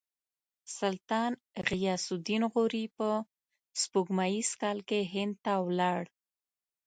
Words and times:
سلطان 0.77 1.31
غیاث 1.69 2.05
الدین 2.13 2.43
غوري 2.53 2.85
په 2.97 3.09
سپوږمیز 3.81 4.49
کال 4.61 4.77
کې 4.89 4.99
هند 5.13 5.35
ته 5.45 5.53
ولاړ. 5.67 6.01